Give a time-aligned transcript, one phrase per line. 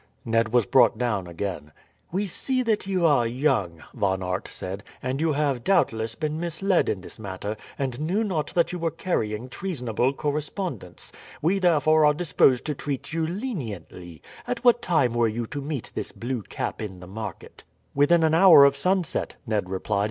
[0.25, 1.71] Ned was brought down again.
[2.11, 6.89] "We see that you are young," Von Aert said, "and you have doubtless been misled
[6.89, 11.11] in this matter, and knew not that you were carrying treasonable correspondence.
[11.39, 14.23] We therefore are disposed to treat you leniently.
[14.47, 17.63] At what time were you to meet this Blue Cap in the market?"
[17.93, 19.99] "Within an hour of sunset," Ned replied.